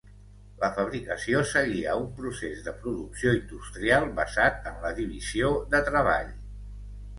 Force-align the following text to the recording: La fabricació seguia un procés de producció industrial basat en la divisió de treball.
La 0.61 0.69
fabricació 0.77 1.41
seguia 1.49 1.97
un 2.05 2.07
procés 2.21 2.63
de 2.69 2.73
producció 2.79 3.35
industrial 3.41 4.09
basat 4.23 4.67
en 4.73 4.83
la 4.89 4.95
divisió 5.03 5.55
de 5.77 5.85
treball. 5.93 6.35